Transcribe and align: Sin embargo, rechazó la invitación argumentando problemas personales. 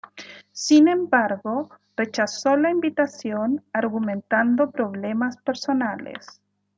Sin 0.51 0.87
embargo, 0.87 1.69
rechazó 1.95 2.57
la 2.57 2.71
invitación 2.71 3.63
argumentando 3.71 4.71
problemas 4.71 5.37
personales. 5.37 6.41